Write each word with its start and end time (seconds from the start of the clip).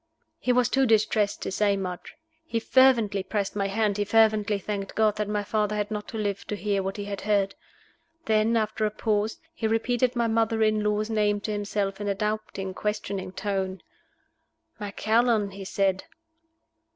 He 0.39 0.51
was 0.51 0.67
too 0.67 0.87
distressed 0.87 1.43
to 1.43 1.51
say 1.51 1.77
much. 1.77 2.15
He 2.43 2.59
fervently 2.59 3.21
pressed 3.21 3.55
my 3.55 3.67
hand; 3.67 3.97
he 3.99 4.03
fervently 4.03 4.57
thanked 4.57 4.95
God 4.95 5.17
that 5.17 5.29
my 5.29 5.43
father 5.43 5.75
had 5.75 5.91
not 5.91 6.11
lived 6.15 6.47
to 6.49 6.55
hear 6.55 6.81
what 6.81 6.97
he 6.97 7.05
had 7.05 7.21
heard. 7.21 7.53
Then, 8.25 8.57
after 8.57 8.83
a 8.83 8.89
pause, 8.89 9.37
he 9.53 9.67
repeated 9.67 10.15
my 10.15 10.25
mother 10.25 10.63
in 10.63 10.83
law's 10.83 11.11
name 11.11 11.39
to 11.41 11.51
himself 11.51 12.01
in 12.01 12.07
a 12.07 12.15
doubting, 12.15 12.73
questioning 12.73 13.31
tone. 13.31 13.83
"Macallan?" 14.79 15.51
he 15.51 15.63
said. 15.65 16.05